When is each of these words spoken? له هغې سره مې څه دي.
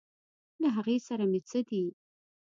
له 0.61 0.67
هغې 0.75 0.97
سره 1.07 1.23
مې 1.31 1.39
څه 1.49 1.59
دي. 1.69 1.83